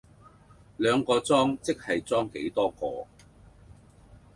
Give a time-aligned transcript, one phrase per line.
[0.77, 3.05] 兩個裝即係裝幾多個